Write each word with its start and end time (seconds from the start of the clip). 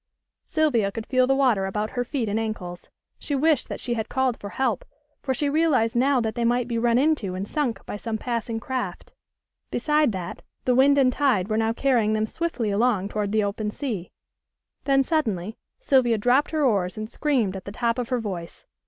Sylvia 0.47 0.91
could 0.91 1.05
feel 1.05 1.27
the 1.27 1.35
water 1.35 1.67
about 1.67 1.91
her 1.91 2.03
feet 2.03 2.27
and 2.27 2.39
ankles. 2.39 2.89
She 3.19 3.35
wished 3.35 3.69
that 3.69 3.79
she 3.79 3.93
had 3.93 4.09
called 4.09 4.35
for 4.39 4.49
help, 4.49 4.83
for 5.21 5.31
she 5.31 5.47
realized 5.47 5.95
now 5.95 6.19
that 6.21 6.33
they 6.33 6.43
might 6.43 6.67
be 6.67 6.79
run 6.79 6.97
into 6.97 7.35
and 7.35 7.47
sunk 7.47 7.85
by 7.85 7.97
some 7.97 8.17
passing 8.17 8.59
craft. 8.59 9.11
Beside 9.69 10.11
that 10.11 10.41
the 10.65 10.73
wind 10.73 10.97
and 10.97 11.13
tide 11.13 11.49
were 11.49 11.55
now 11.57 11.71
carrying 11.71 12.13
them 12.13 12.25
swiftly 12.25 12.71
along 12.71 13.09
toward 13.09 13.31
the 13.31 13.43
open 13.43 13.69
sea. 13.69 14.11
Then, 14.85 15.03
suddenly, 15.03 15.55
Sylvia 15.79 16.17
dropped 16.17 16.49
her 16.49 16.65
oars 16.65 16.97
and 16.97 17.07
screamed 17.07 17.55
at 17.55 17.65
the 17.65 17.71
top 17.71 17.99
of 17.99 18.09
her 18.09 18.19
voice. 18.19 18.65